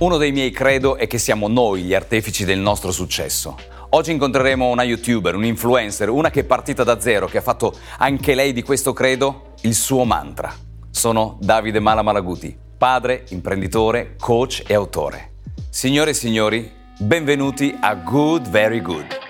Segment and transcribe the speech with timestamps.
[0.00, 3.54] Uno dei miei credo è che siamo noi gli artefici del nostro successo.
[3.90, 7.74] Oggi incontreremo una youtuber, un influencer, una che è partita da zero, che ha fatto
[7.98, 10.54] anche lei di questo credo il suo mantra.
[10.90, 15.32] Sono Davide Malamalaguti, padre, imprenditore, coach e autore.
[15.68, 19.29] Signore e signori, benvenuti a Good Very Good.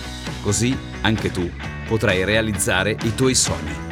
[0.41, 1.47] Così anche tu
[1.87, 3.89] potrai realizzare i tuoi sogni.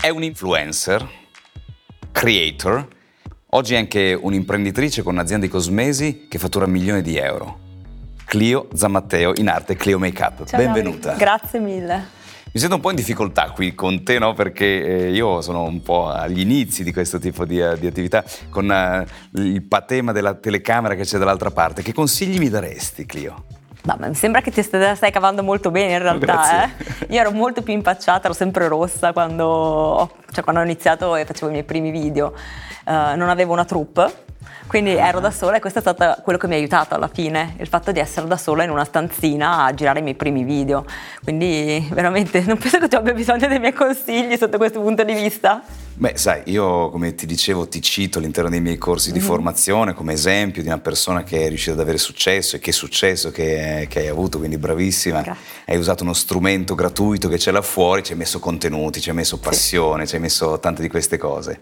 [0.00, 1.08] È un influencer,
[2.12, 2.86] creator,
[3.50, 7.58] oggi è anche un'imprenditrice con un'azienda di cosmesi che fattura milioni di euro.
[8.26, 10.44] Clio Zammatteo, in arte Clio Makeup.
[10.44, 11.14] Ciao, Benvenuta.
[11.14, 12.17] Grazie mille.
[12.58, 14.34] Mi sento un po' in difficoltà qui con te, no?
[14.34, 18.24] Perché eh, io sono un po' agli inizi di questo tipo di, uh, di attività,
[18.50, 21.82] con uh, il patema della telecamera che c'è dall'altra parte.
[21.82, 23.44] Che consigli mi daresti, Clio?
[23.82, 26.72] No, mi sembra che ti stai, stai cavando molto bene in realtà.
[27.06, 27.06] Eh?
[27.14, 31.46] Io ero molto più impacciata, ero sempre rossa quando, cioè, quando ho iniziato e facevo
[31.46, 32.34] i miei primi video.
[32.84, 34.12] Uh, non avevo una troupe,
[34.66, 37.54] quindi ero da sola e questo è stato quello che mi ha aiutato alla fine,
[37.58, 40.84] il fatto di essere da sola in una stanzina a girare i miei primi video.
[41.24, 45.14] Quindi veramente non penso che tu abbia bisogno dei miei consigli sotto questo punto di
[45.14, 45.62] vista.
[46.00, 49.26] Beh, sai, io come ti dicevo ti cito all'interno dei miei corsi di mm-hmm.
[49.26, 53.32] formazione come esempio di una persona che è riuscita ad avere successo e che successo
[53.32, 55.22] che, che hai avuto, quindi bravissima.
[55.22, 55.42] Grazie.
[55.64, 59.16] Hai usato uno strumento gratuito che c'è là fuori, ci hai messo contenuti, ci hai
[59.16, 60.10] messo passione, sì.
[60.10, 61.58] ci hai messo tante di queste cose.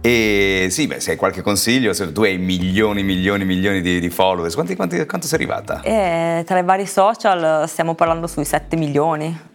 [0.00, 4.08] E sì, beh, se hai qualche consiglio, se tu hai milioni, milioni, milioni di, di
[4.08, 5.82] followers, quanti, quanti, quanto sei arrivata?
[5.82, 9.52] Eh, tra i vari social stiamo parlando sui 7 milioni.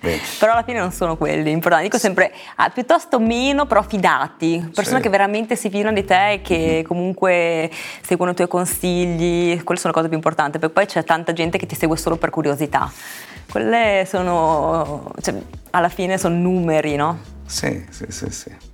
[0.00, 0.20] Beh.
[0.38, 1.86] Però alla fine non sono quelli importanti.
[1.86, 5.02] Dico sempre ah, piuttosto meno, però fidati, persone sì.
[5.02, 6.84] che veramente si fidano di te e che mm-hmm.
[6.84, 7.70] comunque
[8.02, 11.58] seguono i tuoi consigli, quelle sono le cose più importanti, perché poi c'è tanta gente
[11.58, 12.90] che ti segue solo per curiosità.
[13.50, 15.34] Quelle sono, cioè,
[15.70, 17.18] alla fine sono numeri, no?
[17.46, 18.67] Sì, sì, sì, sì.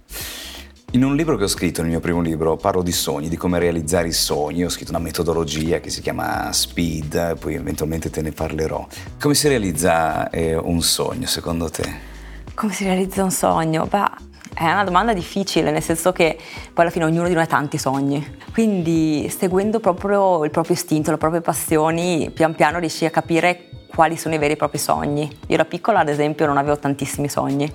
[0.95, 3.59] In un libro che ho scritto, nel mio primo libro, parlo di sogni, di come
[3.59, 4.65] realizzare i sogni.
[4.65, 8.87] Ho scritto una metodologia che si chiama Speed, poi eventualmente te ne parlerò.
[9.19, 11.83] Come si realizza eh, un sogno, secondo te?
[12.55, 13.89] Come si realizza un sogno?
[13.91, 14.05] Beh,
[14.55, 16.39] è una domanda difficile, nel senso che
[16.73, 18.25] poi alla fine ognuno di noi ha tanti sogni.
[18.53, 24.17] Quindi seguendo proprio il proprio istinto, le proprie passioni, pian piano riesci a capire quali
[24.17, 25.31] sono i veri e propri sogni.
[25.47, 27.73] Io da piccola, ad esempio, non avevo tantissimi sogni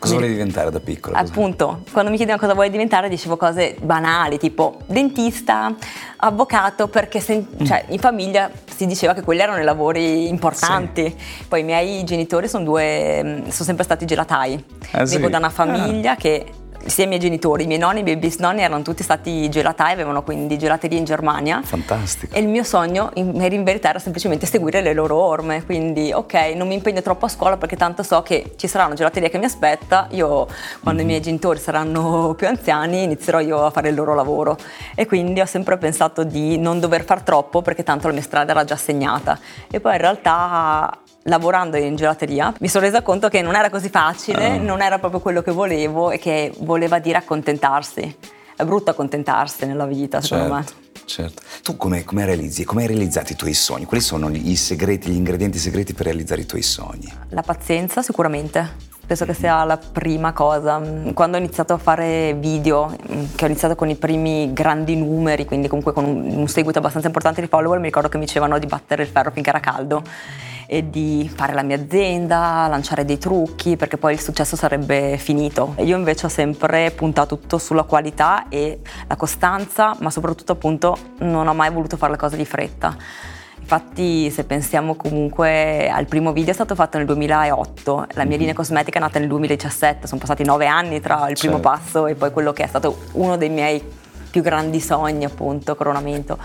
[0.00, 1.18] Cosa volevi diventare da piccola?
[1.18, 5.74] Appunto, quando mi chiedevano cosa vuoi diventare dicevo cose banali, tipo dentista,
[6.16, 7.66] avvocato, perché se, mm.
[7.66, 11.04] cioè, in famiglia si diceva che quelli erano i lavori importanti.
[11.04, 11.44] Sì.
[11.46, 14.64] Poi i miei genitori sono due, mm, sono sempre stati gelatai.
[14.92, 15.30] Ah, Vengo sì?
[15.30, 16.16] da una famiglia ah.
[16.16, 16.46] che
[16.86, 20.22] sia i miei genitori, i miei nonni, i miei bisnonni erano tutti stati gelatai, avevano
[20.22, 21.60] quindi gelaterie in Germania.
[21.62, 22.34] Fantastico.
[22.34, 26.52] E il mio sogno in, in verità era semplicemente seguire le loro orme, quindi ok,
[26.54, 29.38] non mi impegno troppo a scuola perché tanto so che ci sarà una gelateria che
[29.38, 30.46] mi aspetta, io
[30.80, 31.00] quando mm-hmm.
[31.00, 34.56] i miei genitori saranno più anziani inizierò io a fare il loro lavoro
[34.94, 38.52] e quindi ho sempre pensato di non dover far troppo perché tanto la mia strada
[38.52, 39.38] era già segnata
[39.70, 43.88] e poi in realtà lavorando in gelateria mi sono resa conto che non era così
[43.88, 44.62] facile, uh.
[44.62, 48.16] non era proprio quello che volevo e che voleva dire accontentarsi.
[48.56, 51.02] È brutto accontentarsi nella vita, secondo certo, me.
[51.06, 51.42] Certo.
[51.62, 53.86] Tu come, come realizzi, come hai realizzato i tuoi sogni?
[53.86, 57.10] Quali sono i segreti, gli ingredienti segreti per realizzare i tuoi sogni?
[57.30, 58.88] La pazienza, sicuramente.
[59.06, 60.78] Penso che sia la prima cosa.
[61.14, 62.94] Quando ho iniziato a fare video,
[63.34, 67.08] che ho iniziato con i primi grandi numeri, quindi comunque con un, un seguito abbastanza
[67.08, 70.02] importante di follower, mi ricordo che mi dicevano di battere il ferro finché era caldo
[70.72, 75.74] e di fare la mia azienda, lanciare dei trucchi, perché poi il successo sarebbe finito.
[75.78, 78.78] Io invece ho sempre puntato tutto sulla qualità e
[79.08, 82.96] la costanza, ma soprattutto appunto non ho mai voluto fare le cose di fretta.
[83.58, 88.38] Infatti se pensiamo comunque al primo video è stato fatto nel 2008, la mia mhm.
[88.38, 91.68] linea cosmetica è nata nel 2017, sono passati nove anni tra il primo certo.
[91.68, 93.82] passo e poi quello che è stato uno dei miei
[94.30, 96.38] più grandi sogni appunto, coronamento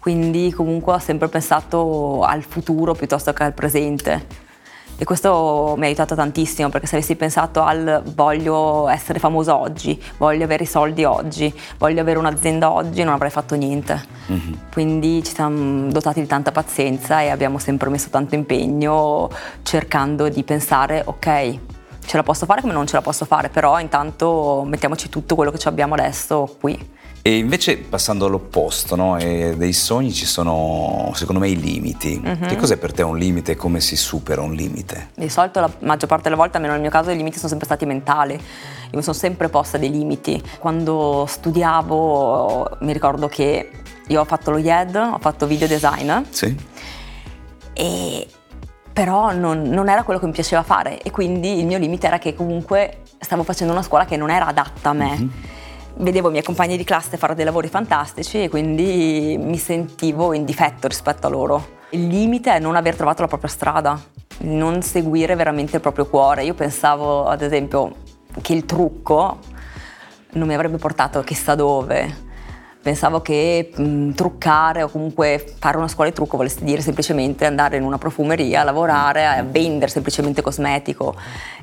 [0.00, 4.48] quindi comunque ho sempre pensato al futuro piuttosto che al presente.
[4.96, 9.98] E questo mi ha aiutato tantissimo perché se avessi pensato al voglio essere famosa oggi,
[10.18, 14.02] voglio avere i soldi oggi, voglio avere un'azienda oggi, non avrei fatto niente.
[14.30, 14.52] Mm-hmm.
[14.70, 19.30] Quindi ci siamo dotati di tanta pazienza e abbiamo sempre messo tanto impegno
[19.62, 21.58] cercando di pensare ok,
[22.04, 25.50] ce la posso fare come non ce la posso fare, però intanto mettiamoci tutto quello
[25.50, 26.98] che abbiamo adesso qui.
[27.22, 29.18] E invece passando all'opposto, no?
[29.18, 32.18] dei sogni ci sono secondo me i limiti.
[32.18, 32.48] Mm-hmm.
[32.48, 35.10] Che cos'è per te un limite e come si supera un limite?
[35.16, 37.66] Di solito la maggior parte delle volte, almeno nel mio caso, i limiti sono sempre
[37.66, 38.32] stati mentali.
[38.34, 40.42] Io mi sono sempre posta dei limiti.
[40.58, 43.70] Quando studiavo mi ricordo che
[44.06, 46.10] io ho fatto lo YED, ho fatto video design.
[46.30, 46.56] Sì.
[47.74, 48.28] E
[48.94, 52.18] però non, non, era quello che mi piaceva fare e quindi il mio limite era
[52.18, 55.10] che comunque stavo facendo una scuola che non era adatta a me.
[55.10, 55.58] Mm-hmm
[55.96, 60.44] vedevo i miei compagni di classe fare dei lavori fantastici e quindi mi sentivo in
[60.44, 61.78] difetto rispetto a loro.
[61.90, 64.00] Il limite è non aver trovato la propria strada,
[64.38, 66.44] non seguire veramente il proprio cuore.
[66.44, 67.94] Io pensavo, ad esempio,
[68.40, 69.38] che il trucco
[70.32, 72.28] non mi avrebbe portato chissà dove
[72.82, 77.76] Pensavo che mh, truccare o comunque fare una scuola di trucco volesse dire semplicemente andare
[77.76, 81.14] in una profumeria, lavorare, a vendere semplicemente cosmetico.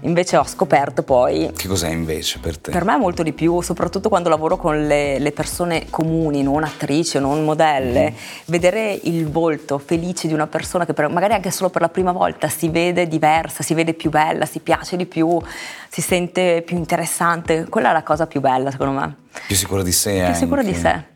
[0.02, 1.52] Invece ho scoperto poi...
[1.56, 2.70] Che cos'è invece per te?
[2.70, 6.64] Per me è molto di più, soprattutto quando lavoro con le, le persone comuni, non
[6.64, 8.12] attrici non modelle.
[8.12, 8.16] Mm.
[8.46, 12.12] Vedere il volto felice di una persona che per, magari anche solo per la prima
[12.12, 15.42] volta si vede diversa, si vede più bella, si piace di più,
[15.90, 19.16] si sente più interessante, quella è la cosa più bella secondo me.
[19.46, 20.14] Più sicura di sé.
[20.14, 20.38] Più anche.
[20.38, 21.16] sicura di sé.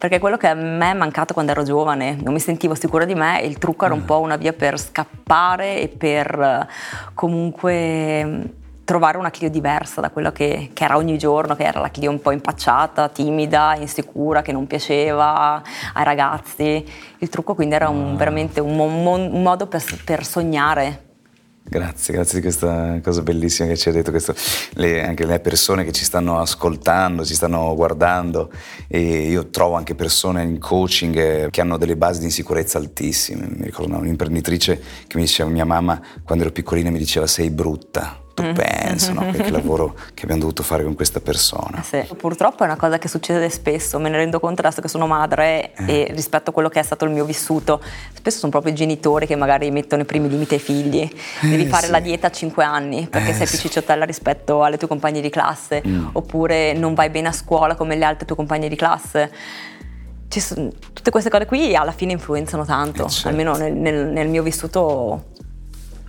[0.00, 3.14] Perché quello che a me è mancato quando ero giovane, non mi sentivo sicura di
[3.14, 4.04] me, il trucco era un mm.
[4.04, 6.66] po' una via per scappare e per eh,
[7.12, 8.40] comunque mm,
[8.90, 12.10] trovare una Clio diversa da quello che, che, era ogni giorno, che era la Clio
[12.10, 15.62] un po' impacciata, timida, insicura, che non piaceva
[15.92, 16.82] ai ragazzi.
[17.18, 18.16] Il trucco quindi era un, ah.
[18.16, 21.09] veramente un, un, modo per, per sognare,
[21.70, 24.34] Grazie, grazie di questa cosa bellissima che ci ha detto, questo,
[24.70, 28.50] le, anche le persone che ci stanno ascoltando, ci stanno guardando
[28.88, 33.46] e io trovo anche persone in coaching eh, che hanno delle basi di insicurezza altissime.
[33.48, 38.20] Mi ricordo un'imprenditrice che mi diceva, mia mamma quando ero piccolina mi diceva sei brutta,
[38.40, 38.54] tu mm.
[38.54, 39.30] penso, no?
[39.30, 41.82] Che lavoro che abbiamo dovuto fare con questa persona.
[41.82, 42.04] Sì.
[42.16, 45.72] Purtroppo è una cosa che succede spesso, me ne rendo conto adesso che sono madre
[45.74, 45.84] eh.
[45.86, 47.80] e rispetto a quello che è stato il mio vissuto,
[48.12, 51.10] spesso sono proprio i genitori che magari mettono i primi limiti ai figli.
[51.40, 51.92] Devi eh, fare sì.
[51.92, 55.30] la dieta a 5 anni perché eh, sei più cicciottella rispetto alle tue compagne di
[55.30, 56.08] classe, mm.
[56.12, 59.30] oppure non vai bene a scuola come le altre tue compagne di classe.
[60.28, 63.28] Sono, tutte queste cose qui alla fine influenzano tanto, eh, certo.
[63.28, 65.24] almeno nel, nel, nel mio vissuto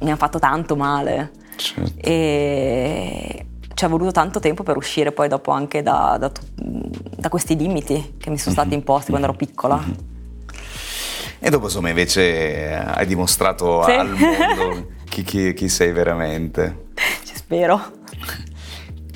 [0.02, 1.32] mi hanno fatto tanto male.
[1.56, 1.94] Certo.
[1.98, 7.56] E ci è voluto tanto tempo per uscire poi dopo anche da, da, da questi
[7.56, 8.76] limiti che mi sono stati mhm.
[8.76, 9.78] imposti quando ero piccola.
[9.78, 10.10] Mm-hmm.
[11.40, 13.92] E dopo insomma invece hai dimostrato sì.
[13.92, 16.90] al mondo chi, chi, chi, sei veramente.
[17.24, 17.82] Ci spero.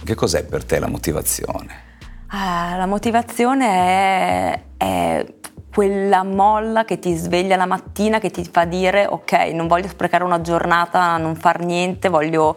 [0.04, 1.84] Che cos'è per te la motivazione?
[2.28, 5.26] Ah, la motivazione è, è
[5.76, 10.24] quella molla che ti sveglia la mattina, che ti fa dire ok, non voglio sprecare
[10.24, 12.56] una giornata a non far niente, voglio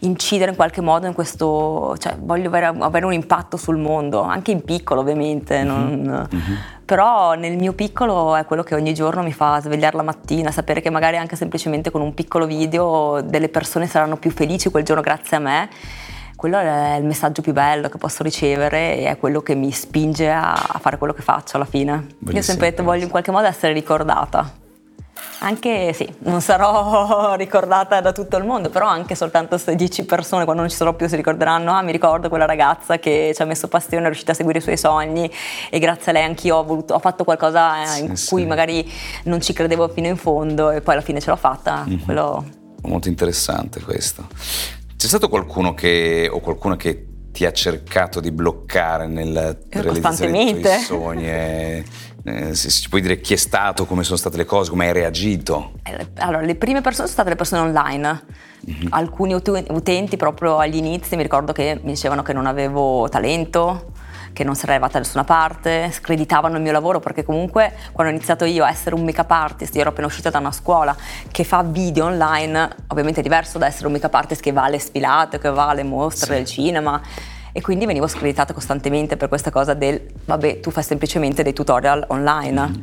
[0.00, 4.52] incidere in qualche modo in questo, cioè voglio avere, avere un impatto sul mondo, anche
[4.52, 6.54] in piccolo ovviamente, non, mm-hmm.
[6.84, 10.80] però nel mio piccolo è quello che ogni giorno mi fa svegliare la mattina, sapere
[10.80, 15.02] che magari anche semplicemente con un piccolo video delle persone saranno più felici quel giorno
[15.02, 15.68] grazie a me
[16.42, 20.28] quello è il messaggio più bello che posso ricevere e è quello che mi spinge
[20.28, 21.92] a, fare quello che faccio alla fine.
[21.92, 24.52] Bellissimo, Io ho sempre detto voglio in qualche modo essere ricordata.
[25.38, 30.42] Anche sì, non sarò ricordata da tutto il mondo, però anche soltanto se 10 persone
[30.42, 33.44] quando non ci sarò più si ricorderanno, ah mi ricordo quella ragazza che ci ha
[33.44, 35.30] messo passione, è riuscita a seguire i suoi sogni
[35.70, 38.28] e grazie a lei anch'io ho, voluto, ho fatto qualcosa sì, in sì.
[38.30, 38.90] cui magari
[39.26, 41.84] non ci credevo fino in fondo e poi alla fine ce l'ho fatta.
[41.86, 42.04] Mm-hmm.
[42.04, 42.44] Quello...
[42.82, 44.26] Molto interessante questo.
[45.02, 50.60] C'è stato qualcuno che, o qualcuno che ti ha cercato di bloccare nel realizzare i
[50.60, 51.28] tuoi sogni?
[51.28, 51.84] E,
[52.22, 54.92] eh, se ci puoi dire chi è stato, come sono state le cose, come hai
[54.92, 55.72] reagito?
[55.82, 58.24] Eh, allora, le prime persone sono state le persone online.
[58.70, 58.86] Mm-hmm.
[58.90, 63.91] Alcuni utenti proprio agli inizi mi ricordo che mi dicevano che non avevo talento,
[64.32, 68.16] che non sarei arrivata da nessuna parte, screditavano il mio lavoro perché comunque quando ho
[68.16, 70.96] iniziato io a essere un make-up artist, io ero appena uscita da una scuola
[71.30, 74.78] che fa video online, ovviamente è diverso da essere un make-up artist che va alle
[74.78, 76.32] sfilate, che va alle mostre sì.
[76.32, 77.00] del cinema
[77.52, 82.04] e quindi venivo screditata costantemente per questa cosa del vabbè tu fai semplicemente dei tutorial
[82.08, 82.68] online.
[82.68, 82.82] Mm.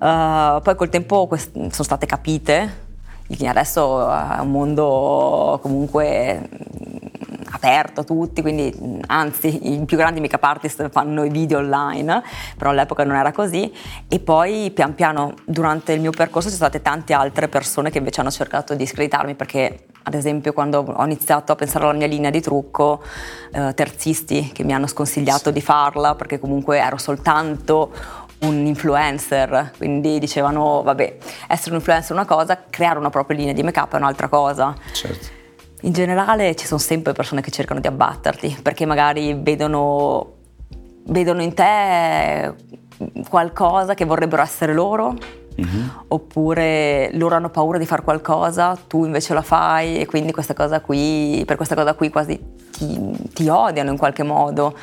[0.00, 2.86] Uh, poi col tempo quest- sono state capite,
[3.46, 6.48] adesso è un mondo comunque
[7.58, 12.22] aperto a tutti, quindi anzi i più grandi make-up artist fanno i video online,
[12.56, 13.70] però all'epoca non era così
[14.08, 17.98] e poi pian piano durante il mio percorso ci sono state tante altre persone che
[17.98, 22.06] invece hanno cercato di screditarmi perché ad esempio quando ho iniziato a pensare alla mia
[22.06, 23.02] linea di trucco,
[23.52, 27.92] eh, terzisti che mi hanno sconsigliato di farla perché comunque ero soltanto
[28.40, 31.16] un influencer, quindi dicevano vabbè,
[31.48, 34.74] essere un influencer è una cosa, creare una propria linea di make-up è un'altra cosa.
[34.92, 35.37] Certo.
[35.82, 40.34] In generale ci sono sempre persone che cercano di abbatterti perché magari vedono,
[41.04, 42.54] vedono in te
[43.28, 45.14] qualcosa che vorrebbero essere loro
[45.60, 45.88] Mm-hmm.
[46.08, 50.80] oppure loro hanno paura di fare qualcosa, tu invece la fai e quindi questa cosa
[50.80, 52.38] qui, per questa cosa qui quasi
[52.70, 54.76] ti, ti odiano in qualche modo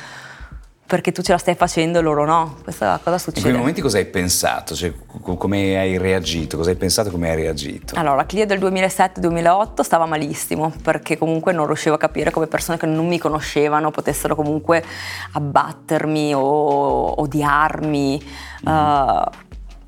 [0.86, 2.56] perché tu ce la stai facendo e loro no.
[2.62, 3.40] Questa cosa succede.
[3.40, 4.74] In quei momenti cosa hai pensato?
[4.74, 6.56] Cioè, come hai reagito?
[6.56, 7.96] Cosa hai pensato e come hai reagito?
[7.96, 12.78] Allora, la Clio del 2007-2008 stava malissimo perché comunque non riuscivo a capire come persone
[12.78, 14.84] che non mi conoscevano potessero comunque
[15.32, 18.22] abbattermi o odiarmi.
[18.68, 18.72] Mm.
[18.72, 19.24] Uh,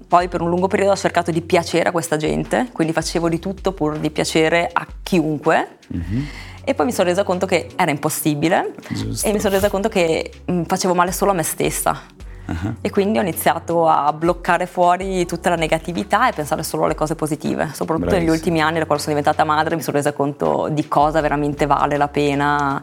[0.09, 3.39] poi per un lungo periodo ho cercato di piacere a questa gente, quindi facevo di
[3.39, 5.77] tutto pur di piacere a chiunque.
[5.95, 6.23] Mm-hmm
[6.69, 9.27] e poi mi sono resa conto che era impossibile Giusto.
[9.27, 11.99] e mi sono resa conto che mm, facevo male solo a me stessa.
[12.45, 12.75] Uh-huh.
[12.83, 17.15] E quindi ho iniziato a bloccare fuori tutta la negatività e pensare solo alle cose
[17.15, 17.71] positive.
[17.73, 18.19] Soprattutto Bravissimo.
[18.19, 21.65] negli ultimi anni, da quando sono diventata madre, mi sono resa conto di cosa veramente
[21.65, 22.83] vale la pena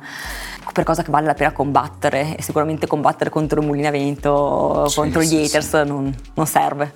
[0.73, 4.87] per cosa che vale la pena combattere e sicuramente combattere contro il mulino a vento,
[4.87, 5.87] sì, contro gli haters sì.
[5.87, 6.93] non, non serve.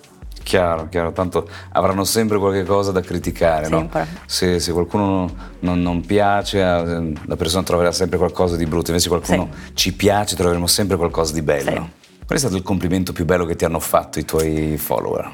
[0.50, 4.00] Chiaro, chiaro, tanto avranno sempre qualche cosa da criticare, sempre.
[4.00, 4.08] no?
[4.26, 9.10] Se, se, qualcuno non, non, piace, eh, la persona troverà sempre qualcosa di brutto, invece
[9.10, 9.76] se qualcuno sì.
[9.76, 11.70] ci piace troveremo sempre qualcosa di bello.
[11.70, 12.08] Sì.
[12.26, 15.32] Qual è stato il complimento più bello che ti hanno fatto i tuoi follower?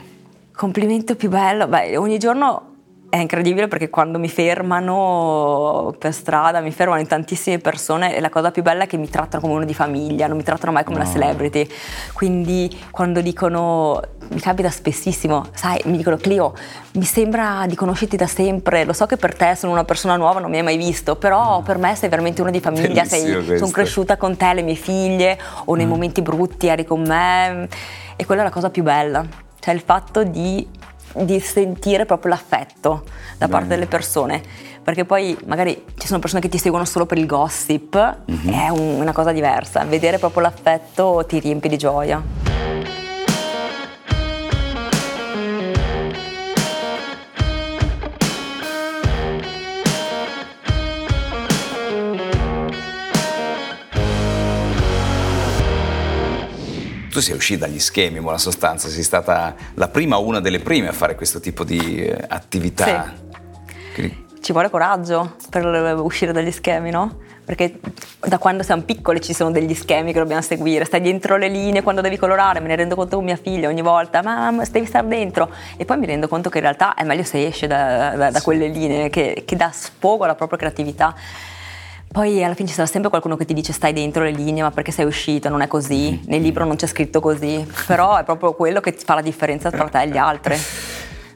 [0.53, 1.65] Complimento più bello?
[1.65, 2.75] Beh, ogni giorno
[3.15, 8.29] è incredibile perché quando mi fermano per strada, mi fermano in tantissime persone e la
[8.29, 10.83] cosa più bella è che mi trattano come uno di famiglia, non mi trattano mai
[10.83, 11.03] come no.
[11.03, 11.67] una celebrity.
[12.13, 16.53] Quindi quando dicono, mi capita spessissimo, sai, mi dicono Clio,
[16.93, 20.39] mi sembra di conoscerti da sempre, lo so che per te sono una persona nuova,
[20.39, 21.63] non mi hai mai visto, però mm.
[21.63, 25.37] per me sei veramente uno di famiglia, sei, sono cresciuta con te, le mie figlie,
[25.65, 25.89] o nei mm.
[25.89, 27.67] momenti brutti eri con me
[28.15, 29.25] e quella è la cosa più bella,
[29.59, 30.67] cioè il fatto di
[31.17, 33.03] di sentire proprio l'affetto
[33.37, 34.41] da parte delle persone.
[34.83, 38.53] Perché poi magari ci sono persone che ti seguono solo per il gossip, mm-hmm.
[38.53, 39.83] è un, una cosa diversa.
[39.83, 42.44] Vedere proprio l'affetto ti riempie di gioia.
[57.15, 60.59] Tu sei uscita dagli schemi in buona sostanza, sei stata la prima o una delle
[60.59, 63.13] prime a fare questo tipo di eh, attività.
[63.93, 64.23] Sì.
[64.41, 67.19] Ci vuole coraggio per uscire dagli schemi, no?
[67.45, 67.79] Perché
[68.19, 71.83] da quando siamo piccoli ci sono degli schemi che dobbiamo seguire, stai dentro le linee
[71.83, 75.07] quando devi colorare, me ne rendo conto con mia figlia ogni volta, mamma devi stare
[75.07, 78.29] dentro e poi mi rendo conto che in realtà è meglio se esce da, da,
[78.29, 81.15] da quelle linee, che, che dà sfogo alla propria creatività.
[82.07, 84.71] Poi alla fine ci sarà sempre qualcuno che ti dice stai dentro le linee, ma
[84.71, 85.49] perché sei uscito?
[85.49, 86.23] Non è così, mm-hmm.
[86.27, 89.89] nel libro non c'è scritto così, però è proprio quello che fa la differenza tra
[89.89, 90.55] te e gli altri.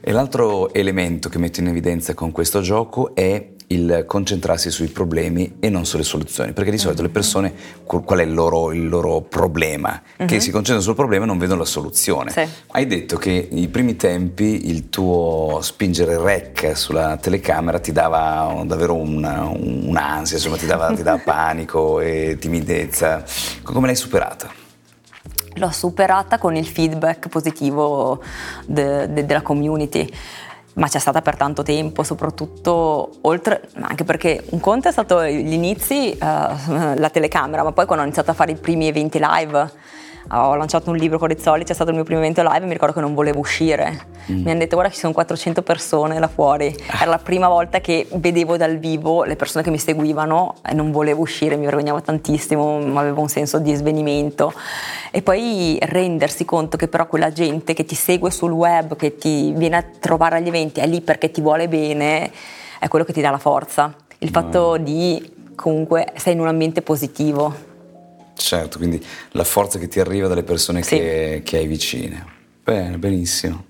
[0.00, 5.56] E l'altro elemento che metto in evidenza con questo gioco è il concentrarsi sui problemi
[5.60, 7.52] e non sulle soluzioni, perché di solito le persone
[7.84, 10.02] qual è il loro, il loro problema?
[10.16, 10.40] Che uh-huh.
[10.40, 12.30] si concentrano sul problema e non vedono la soluzione.
[12.30, 12.44] Sì.
[12.72, 18.94] Hai detto che nei primi tempi il tuo spingere rec sulla telecamera ti dava davvero
[18.94, 23.22] una, un'ansia, insomma ti dava, ti dava panico e timidezza.
[23.62, 24.50] Come l'hai superata?
[25.54, 28.20] L'ho superata con il feedback positivo
[28.66, 30.08] de, de, della community
[30.74, 35.52] ma c'è stata per tanto tempo, soprattutto oltre, anche perché un conto è stato gli
[35.52, 39.72] inizi, uh, la telecamera, ma poi quando ho iniziato a fare i primi eventi live,
[40.28, 42.72] ho lanciato un libro con Rizzoli, c'è stato il mio primo evento live e mi
[42.72, 44.06] ricordo che non volevo uscire.
[44.30, 44.42] Mm.
[44.42, 46.74] Mi hanno detto guarda ci sono 400 persone là fuori.
[46.88, 47.02] Ah.
[47.02, 50.92] Era la prima volta che vedevo dal vivo le persone che mi seguivano e non
[50.92, 54.52] volevo uscire, mi vergognavo tantissimo, avevo un senso di svenimento.
[55.10, 59.52] E poi rendersi conto che però quella gente che ti segue sul web, che ti
[59.52, 62.30] viene a trovare agli eventi, è lì perché ti vuole bene,
[62.78, 63.92] è quello che ti dà la forza.
[64.18, 64.82] Il fatto mm.
[64.84, 67.68] di comunque sei in un ambiente positivo
[68.40, 70.96] Certo, quindi la forza che ti arriva dalle persone sì.
[70.96, 72.24] che, che hai vicine.
[72.64, 73.66] Bene, benissimo.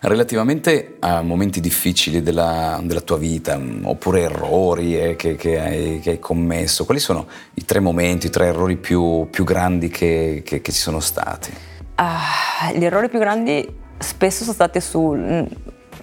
[0.00, 6.00] Relativamente a momenti difficili della, della tua vita, mm, oppure errori eh, che, che, hai,
[6.00, 10.42] che, hai, commesso, quali sono i tre momenti, i tre errori più, più grandi che,
[10.44, 11.52] che, ci sono stati?
[11.96, 13.66] Uh, gli errori più grandi
[13.98, 15.44] spesso sono stati sul mm,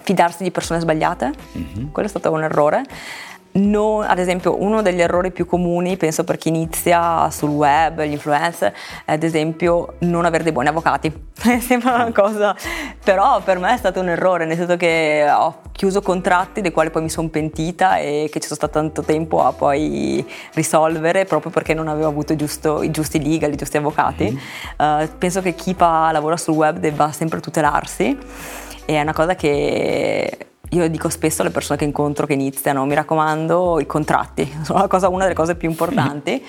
[0.03, 1.89] fidarsi di persone sbagliate, mm-hmm.
[1.91, 2.83] quello è stato un errore
[3.51, 8.11] non, ad esempio, uno degli errori più comuni, penso per chi inizia sul web, gli
[8.11, 8.73] influencer,
[9.05, 11.11] è ad esempio non avere dei buoni avvocati.
[11.59, 12.55] Sembra una cosa,
[13.03, 16.89] però per me è stato un errore, nel senso che ho chiuso contratti dei quali
[16.89, 21.51] poi mi sono pentita e che ci sono stato tanto tempo a poi risolvere proprio
[21.51, 24.25] perché non avevo avuto giusto, i giusti legal, i giusti avvocati.
[24.25, 25.03] Mm-hmm.
[25.03, 28.17] Uh, penso che chi fa, lavora sul web debba sempre tutelarsi
[28.85, 32.93] e è una cosa che io dico spesso alle persone che incontro che iniziano, mi
[32.93, 36.43] raccomando, i contratti, sono cosa, una delle cose più importanti.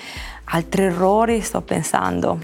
[0.45, 2.39] Altri errori sto pensando.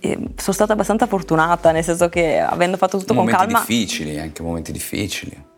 [0.00, 3.60] sono stata abbastanza fortunata, nel senso che avendo fatto tutto momenti con calma...
[3.60, 5.48] Momenti difficili, anche momenti difficili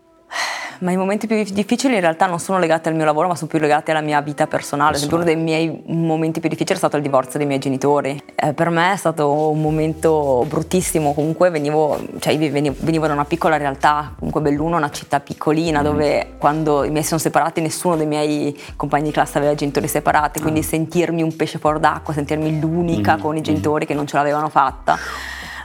[0.82, 3.48] ma i momenti più difficili in realtà non sono legati al mio lavoro, ma sono
[3.48, 4.96] più legati alla mia vita personale.
[4.96, 8.20] Esempio, uno dei miei momenti più difficili è stato il divorzio dei miei genitori.
[8.34, 13.24] Eh, per me è stato un momento bruttissimo, comunque venivo, cioè, venivo, venivo da una
[13.24, 15.84] piccola realtà, comunque Belluno è una città piccolina mm.
[15.84, 19.86] dove quando i miei si sono separati nessuno dei miei compagni di classe aveva genitori
[19.86, 20.64] separati, quindi mm.
[20.64, 23.20] sentirmi un pesce fuori d'acqua, sentirmi l'unica mm.
[23.20, 24.98] con i genitori che non ce l'avevano fatta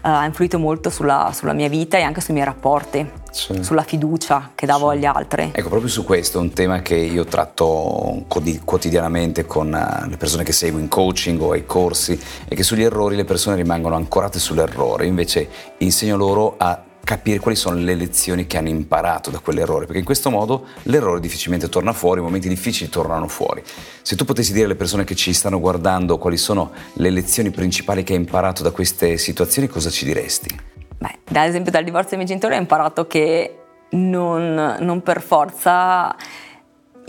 [0.01, 3.63] ha influito molto sulla, sulla, mia vita e anche sui miei rapporti, sì.
[3.63, 4.97] sulla fiducia che davo sì.
[4.97, 5.51] agli altri.
[5.53, 8.25] Ecco, proprio su questo, un tema che io tratto
[8.63, 12.83] quotidianamente con eh, le persone che seguo in coaching o ai corsi, è che sugli
[12.83, 18.47] errori le persone rimangono ancorate sull'errore, invece insegno loro a capire quali sono le lezioni
[18.47, 22.49] che hanno imparato da quell'errore, perché in questo modo l'errore difficilmente torna fuori, i momenti
[22.49, 23.63] difficili tornano fuori.
[24.01, 28.03] Se tu potessi dire alle persone che ci stanno guardando quali sono le lezioni principali
[28.03, 30.53] che hai imparato da queste situazioni, cosa ci diresti?
[30.97, 33.55] Beh, ad esempio dal divorzio dei miei genitori ho imparato che
[33.91, 36.13] non, non per forza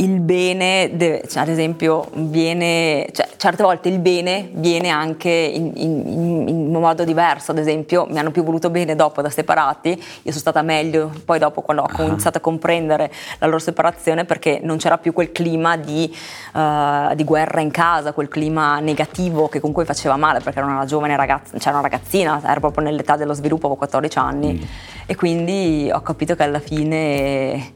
[0.00, 5.72] il bene, deve, cioè, ad esempio, viene, cioè, certe volte il bene viene anche in,
[5.74, 9.90] in, in, un modo diverso, ad esempio mi hanno più voluto bene dopo da separati,
[9.90, 12.06] io sono stata meglio poi dopo quando ho uh-huh.
[12.06, 16.14] iniziato a comprendere la loro separazione perché non c'era più quel clima di,
[16.54, 20.84] uh, di, guerra in casa, quel clima negativo che comunque faceva male perché ero una
[20.84, 24.62] giovane ragazza, cioè una ragazzina, ero proprio nell'età dello sviluppo, avevo 14 anni mm.
[25.06, 27.74] e quindi ho capito che alla fine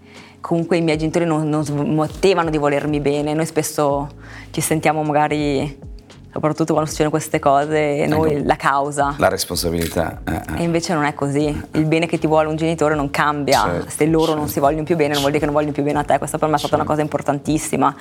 [0.52, 4.06] comunque i miei genitori non, non smettevano di volermi bene, noi spesso
[4.50, 5.90] ci sentiamo magari
[6.30, 9.14] soprattutto quando succedono queste cose, noi ecco, la causa.
[9.16, 10.20] La responsabilità.
[10.24, 10.60] Eh, eh.
[10.60, 11.58] E invece non è così.
[11.72, 13.62] Il bene che ti vuole un genitore non cambia.
[13.62, 14.40] Certo, Se loro certo.
[14.40, 16.18] non si vogliono più bene, non vuol dire che non vogliono più bene a te.
[16.18, 16.84] Questa per me è stata certo.
[16.84, 17.94] una cosa importantissima.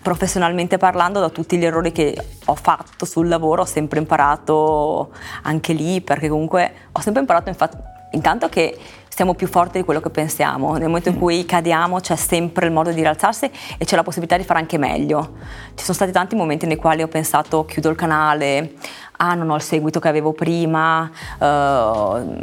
[0.00, 5.10] Professionalmente parlando, da tutti gli errori che ho fatto sul lavoro, ho sempre imparato
[5.42, 7.76] anche lì, perché comunque ho sempre imparato infatti,
[8.12, 8.76] intanto che
[9.14, 10.72] siamo più forti di quello che pensiamo.
[10.72, 11.18] Nel momento in mm.
[11.18, 14.78] cui cadiamo c'è sempre il modo di rialzarsi e c'è la possibilità di fare anche
[14.78, 15.32] meglio.
[15.74, 18.72] Ci sono stati tanti momenti nei quali ho pensato chiudo il canale,
[19.18, 21.44] ah non ho il seguito che avevo prima, uh,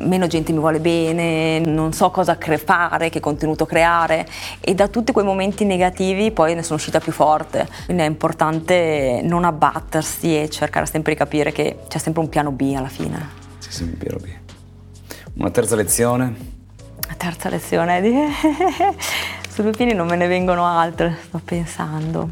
[0.06, 4.28] meno gente mi vuole bene, non so cosa cre- fare, che contenuto creare
[4.60, 7.68] e da tutti quei momenti negativi poi ne sono uscita più forte.
[7.86, 12.52] Quindi è importante non abbattersi e cercare sempre di capire che c'è sempre un piano
[12.52, 13.30] B alla fine.
[13.60, 15.38] C'è sempre un piano B.
[15.40, 16.58] Una terza lezione?
[17.20, 18.16] Terza lezione di...
[19.50, 22.30] Su due piedi non me ne vengono altre, sto pensando.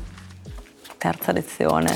[0.97, 1.93] Terza lezione.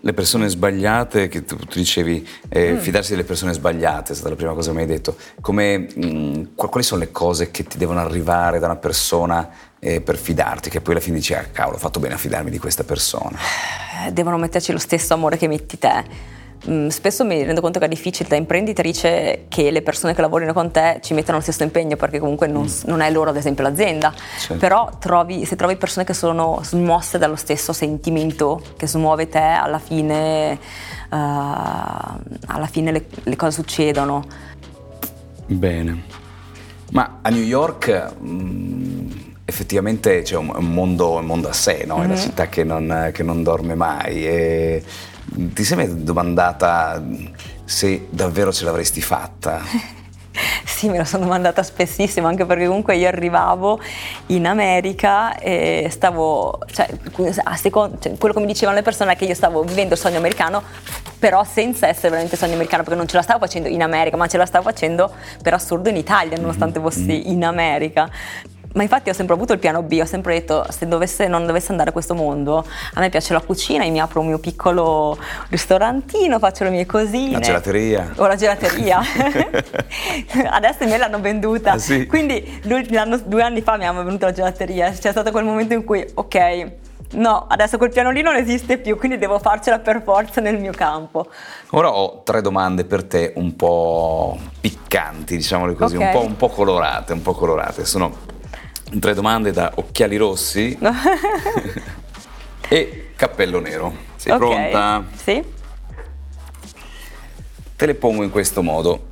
[0.00, 2.78] Le persone sbagliate, che tu, tu dicevi, eh, mm.
[2.78, 5.14] fidarsi delle persone sbagliate, è stata la prima cosa che mi hai detto.
[5.42, 10.00] Come, mh, mm, quali sono le cose che ti devono arrivare da una persona eh,
[10.00, 12.58] per fidarti, che poi alla fine dici, ah cavolo, ho fatto bene a fidarmi di
[12.58, 13.38] questa persona?
[14.06, 16.31] Eh, devono metterci lo stesso amore che metti te
[16.88, 20.70] spesso mi rendo conto che è difficile da imprenditrice che le persone che lavorino con
[20.70, 22.86] te ci mettano lo stesso impegno perché comunque non, mm.
[22.88, 24.56] non è loro ad esempio l'azienda, certo.
[24.56, 29.80] però trovi, se trovi persone che sono smosse dallo stesso sentimento che smuove te alla
[29.80, 34.24] fine, uh, alla fine le, le, cose succedono.
[35.46, 36.02] Bene,
[36.92, 38.14] ma a New York...
[38.22, 39.10] Mm,
[39.44, 41.96] effettivamente c'è un, mondo, un mondo, a sé, no?
[41.96, 42.08] è mm-hmm.
[42.08, 44.26] la città che non, che non dorme mai.
[44.26, 44.82] E
[45.52, 47.02] ti sei mai domandata
[47.64, 49.60] se davvero ce l'avresti fatta?
[50.64, 53.78] Sì, me lo sono domandata spessissimo, anche perché comunque io arrivavo
[54.28, 56.88] in America e stavo, cioè,
[57.56, 60.16] secondo, cioè, quello che mi dicevano le persone è che io stavo vivendo il sogno
[60.16, 60.62] americano,
[61.18, 64.26] però senza essere veramente sogno americano, perché non ce la stavo facendo in America, ma
[64.26, 66.88] ce la stavo facendo per assurdo in Italia, nonostante mm-hmm.
[66.88, 67.30] fossi mm-hmm.
[67.30, 68.10] in America.
[68.74, 71.70] Ma infatti ho sempre avuto il piano B, ho sempre detto se dovesse, non dovesse
[71.70, 76.38] andare a questo mondo, a me piace la cucina, mi apro un mio piccolo ristorantino,
[76.38, 77.32] faccio le mie cosine.
[77.32, 78.12] La gelateria.
[78.16, 79.00] O la gelateria.
[80.50, 81.72] Adesso me l'hanno venduta.
[81.72, 82.06] Ah, sì?
[82.06, 85.84] Quindi lui, due anni fa mi hanno venuta la gelateria, c'è stato quel momento in
[85.84, 86.70] cui, ok,
[87.12, 90.72] no, adesso quel piano lì non esiste più, quindi devo farcela per forza nel mio
[90.72, 91.26] campo.
[91.70, 96.14] Ora ho tre domande per te un po' piccanti, diciamole così, okay.
[96.14, 97.84] un, po', un po' colorate, un po' colorate.
[97.84, 98.30] Sono
[99.00, 100.76] tre domande da occhiali rossi
[102.68, 103.94] e cappello nero.
[104.16, 105.04] Sei Ok, pronta?
[105.14, 105.42] Sì.
[107.76, 109.10] Te le pongo in questo modo.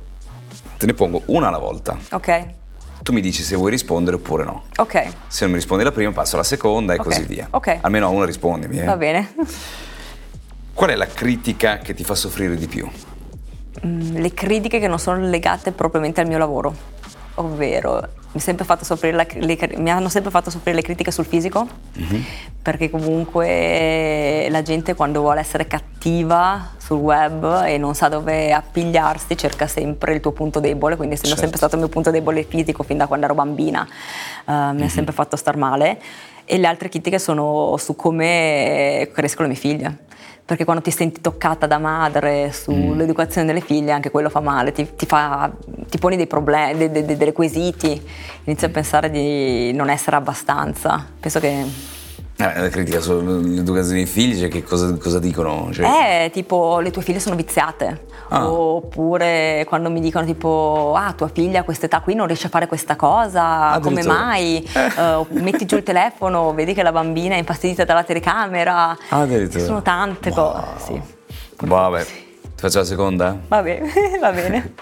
[0.77, 1.97] Te ne pongo una alla volta.
[2.11, 2.45] Ok.
[3.03, 4.63] Tu mi dici se vuoi rispondere oppure no.
[4.77, 5.07] Ok.
[5.27, 7.47] Se non mi rispondi la prima, passo alla seconda e Ok, così via.
[7.49, 7.79] ok.
[7.81, 8.79] Almeno a una rispondimi.
[8.79, 8.83] eh.
[8.85, 9.33] Va bene.
[10.73, 12.89] Qual è la critica che ti fa soffrire di più?
[13.85, 16.73] Mm, Le critiche che non sono legate propriamente al mio lavoro,
[17.35, 21.67] ovvero mi, la- le- mi hanno sempre fatto soffrire le critiche sul fisico,
[22.61, 29.35] perché comunque la gente quando vuole essere cattiva sul web e non sa dove appigliarsi
[29.37, 31.41] cerca sempre il tuo punto debole, quindi essendo Certo.
[31.41, 34.89] sempre stato il mio punto debole fisico fin da quando ero bambina, eh, mi ha
[34.89, 35.99] sempre fatto star male.
[36.43, 39.97] E le altre critiche sono su come crescono le mie figlie
[40.51, 44.85] perché quando ti senti toccata da madre sull'educazione delle figlie anche quello fa male, ti,
[44.97, 45.49] ti fa-
[45.89, 48.05] ti poni dei problemi, de- de- de- dei quesiti,
[48.43, 51.05] inizi a pensare di non essere abbastanza.
[51.21, 51.63] Penso che
[52.41, 55.69] la critica sull'educazione dei figli, cioè che cosa, cosa dicono?
[55.71, 58.05] Cioè, è tipo le tue figlie sono viziate.
[58.29, 58.49] Ah.
[58.49, 62.49] Oppure quando mi dicono tipo ah tua figlia a questa età qui non riesce a
[62.49, 64.13] fare questa cosa, come Addirittura.
[64.13, 64.63] mai?
[64.73, 68.97] Eh, metti giù il telefono, vedi che la bambina è infastidita dalla telecamera.
[69.09, 69.59] Addirittura.
[69.59, 70.51] Ci sono tante Wow.
[70.53, 70.63] cose.
[70.85, 71.01] Sì.
[71.65, 72.11] Vabbè, ti
[72.55, 73.37] faccio la seconda?
[73.47, 74.73] Va bene, va bene.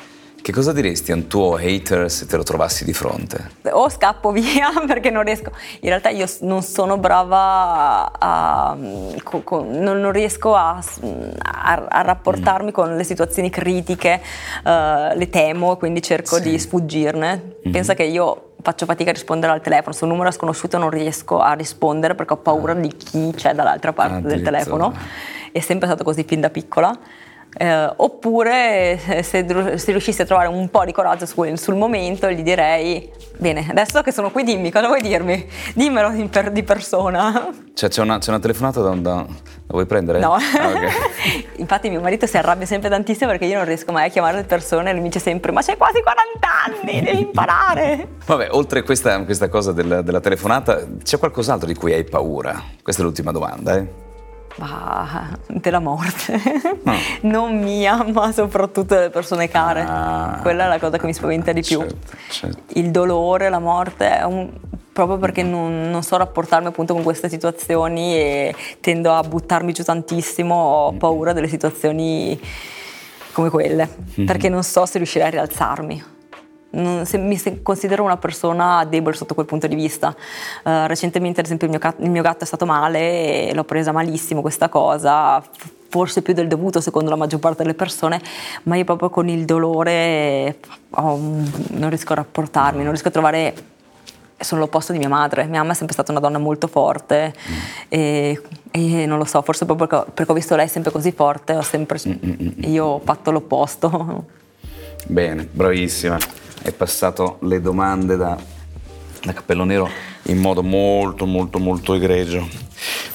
[0.42, 3.58] Che cosa diresti a un tuo hater se te lo trovassi di fronte?
[3.72, 5.52] o scappo via perché non riesco.
[5.82, 8.76] In realtà io non sono brava a.
[9.24, 11.00] co- non, riesco a, s-
[11.42, 14.22] a- a rapportarmi con le situazioni critiche,
[14.66, 16.42] eh, le temo, quindi cerco Sì.
[16.50, 17.58] di sfuggirne.
[17.72, 20.90] Pensa che io faccio fatica a rispondere al telefono, se un numero è sconosciuto non
[20.90, 24.52] riesco a rispondere perché ho paura di chi c'è dall'altra parte del Addirittura.
[24.60, 24.94] telefono.
[25.52, 26.98] È sempre stato così fin da piccola.
[27.58, 29.44] Eh, oppure eh, se,
[29.78, 34.02] se riuscissi a trovare un po' di coraggio su- sul momento gli direi bene adesso
[34.04, 38.20] che sono qui dimmi cosa vuoi dirmi dimmelo in per- di persona Cioè, c'è una,
[38.20, 39.26] c'è una telefonata da, da- La
[39.66, 40.20] vuoi prendere?
[40.20, 41.58] no Ah, ok.
[41.58, 44.44] infatti mio marito si arrabbia sempre tantissimo perché io non riesco mai a chiamare le
[44.44, 48.84] persone e lui mi dice sempre ma c'hai quasi 40 anni devi imparare Vabbè, oltre
[48.84, 52.62] questa, questa cosa del- della telefonata, c'è qualcos'altro di cui hai paura?
[52.84, 54.08] Questa è l'ultima domanda, eh?
[54.60, 56.40] Ma della morte
[56.84, 56.94] No.
[57.22, 60.40] non mia ma soprattutto delle persone care Ah.
[60.42, 62.80] quella è la cosa che mi spaventa di più Certo, certo.
[62.80, 64.50] il dolore, la morte, è un-
[64.92, 69.84] proprio perché non, non so rapportarmi appunto con queste situazioni e tendo a buttarmi giù
[69.84, 72.38] tantissimo, ho paura delle situazioni
[73.32, 73.88] come quelle,
[74.26, 76.04] perché non so se riuscirei a rialzarmi.
[76.72, 80.16] Non- se- mi se- considero una persona debole sotto quel punto di vista.
[80.64, 83.92] Eh, recentemente, ad esempio, il mio, il mio gatto è stato male e l'ho presa
[83.92, 85.44] malissimo questa cosa,
[85.90, 88.22] forse più del dovuto secondo la maggior parte delle persone,
[88.64, 90.60] ma io proprio con il dolore
[90.92, 93.54] un- non riesco a rapportarmi, non riesco a trovare
[94.42, 95.46] sono l'opposto di mia madre.
[95.46, 97.34] Mia mamma è sempre stata una donna molto forte
[97.90, 101.56] e, e non lo so, forse proprio perché, perché ho visto lei sempre così forte,
[101.56, 102.00] ho sempre,
[102.62, 104.26] io ho fatto l'opposto.
[105.08, 106.18] Bene, bravissima.
[106.62, 108.38] Hai passato le domande da,
[109.24, 109.90] da cappello nero
[110.24, 112.48] in modo molto, molto, molto egregio.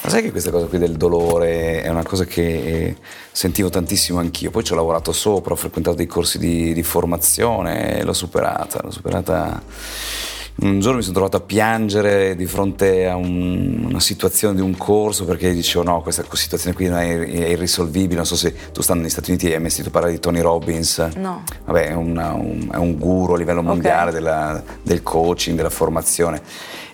[0.02, 2.96] Ma sai che questa cosa qui del dolore è una cosa che eh,
[3.32, 4.50] sentivo tantissimo anch'io.
[4.50, 8.80] Poi ci ho lavorato sopra, ho frequentato dei corsi di, di formazione l'ho superata.
[8.82, 9.62] L'ho superata.
[10.56, 14.76] Un giorno mi sono trovato a piangere di fronte a un- una situazione di un
[14.76, 17.04] corso perché dicevo no, questa situazione qui non è,
[17.50, 18.14] irrisolvibile.
[18.16, 20.40] Non so se tu stando negli Stati Uniti e hai mai sentito parlare di Tony
[20.40, 20.98] Robbins.
[21.16, 21.42] No.
[21.64, 26.40] Vabbè, è, una- un, è un guru a livello mondiale della- del coaching, della formazione.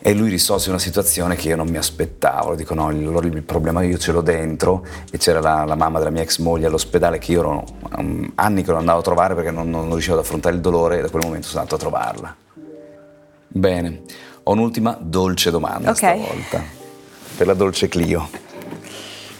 [0.00, 2.54] E lui risolse una situazione che io non mi aspettavo.
[2.54, 4.84] Dico, no, il, allora il problema io ce l'ho dentro.
[5.12, 7.64] E c'era la, la mamma della mia ex moglie all'ospedale che io ero,
[7.98, 10.98] um, anni che non andavo a trovare perché non, non riuscivo ad affrontare il dolore.
[10.98, 12.36] E da quel momento sono andato a trovarla.
[13.52, 14.02] Bene,
[14.44, 15.96] ho un'ultima dolce domanda Ok.
[15.96, 16.62] stavolta.
[17.36, 18.28] Per la dolce Clio.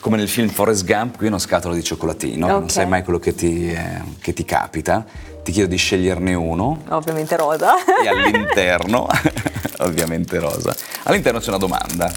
[0.00, 2.70] Come nel film Forrest Gump, qui una scatola di cioccolatino, non Ok.
[2.72, 5.04] sai mai quello che ti, eh, che ti capita.
[5.42, 7.74] Ti chiedo di sceglierne uno Ovviamente rosa.
[8.02, 9.06] e all'interno,
[9.80, 12.10] ovviamente rosa, all'interno c'è una domanda.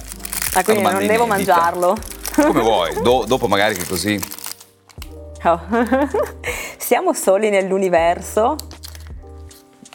[0.56, 1.26] Ah, quindi non devo inedita.
[1.26, 1.98] mangiarlo.
[2.36, 4.20] Come vuoi, do- dopo magari che così...
[5.44, 5.60] Oh.
[6.78, 8.56] Siamo soli nell'universo.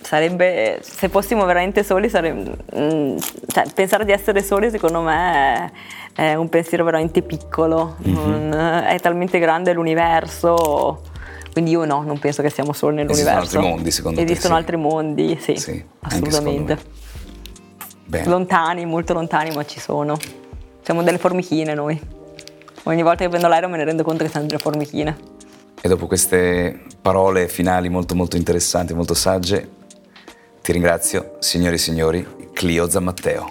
[0.08, 5.70] Sarebbe, se fossimo veramente soli, sarebbe, mm, cioè, pensare di essere soli secondo me
[6.14, 8.54] è, è un pensiero veramente piccolo, Non-
[8.86, 11.02] è talmente grande l'universo,
[11.52, 13.38] quindi io no, non penso che siamo soli nell'universo.
[13.38, 14.60] Esistono altri mondi, secondo te, Esistono sì?
[14.60, 16.78] altri mondi, sì, Sì, assolutamente.
[18.24, 20.16] Lontani, molto lontani, ma ci sono.
[20.80, 22.00] Siamo delle formichine noi.
[22.84, 25.18] Ogni volta che prendo l'aereo me ne rendo conto che siamo delle formichine.
[25.82, 29.76] E dopo queste parole finali molto molto interessanti, molto sagge,
[30.68, 33.48] Ti ringrazio, signori e signori, Clio Zammatteo.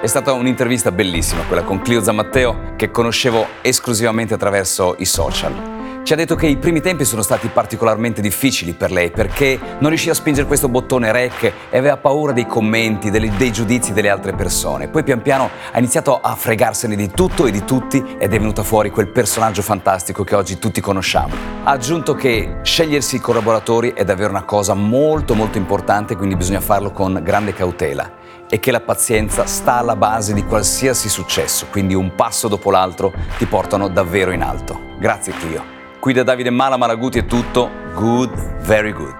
[0.00, 5.83] È stata un'intervista bellissima quella con Clio Zammatteo che conoscevo esclusivamente attraverso i social.
[6.04, 9.88] Ci ha detto che i primi tempi sono stati particolarmente difficili per lei perché non
[9.88, 14.10] riusciva a spingere questo bottone rec e aveva paura dei commenti, dei, dei giudizi delle
[14.10, 14.88] altre persone.
[14.88, 18.62] Poi pian piano ha iniziato a fregarsene di tutto e di tutti ed è venuta
[18.62, 21.34] fuori quel personaggio fantastico che oggi tutti conosciamo.
[21.62, 26.60] Ha aggiunto che scegliersi i collaboratori è davvero una cosa molto molto importante, quindi bisogna
[26.60, 28.12] farlo con grande cautela
[28.50, 33.10] e che la pazienza sta alla base di qualsiasi successo, quindi un passo dopo l'altro
[33.38, 34.78] ti portano davvero in alto.
[34.98, 35.73] Grazie Clio.
[36.04, 37.70] Qui da Davide Mala Malaguti è tutto.
[37.94, 39.16] Good, very good.